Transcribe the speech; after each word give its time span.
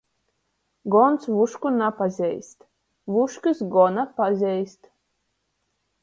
Gons 0.93 1.27
vušku 1.39 1.71
napazeist, 1.73 2.65
vuškys 3.17 3.61
gona 3.75 4.05
pazeist. 4.21 4.89